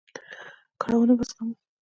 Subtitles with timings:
[0.81, 1.53] کړاوونه به زغمو.